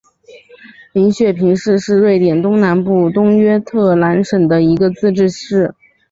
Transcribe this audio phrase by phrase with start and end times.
[0.93, 5.75] 林雪平市是瑞典东南部东约特兰省的一个自治市。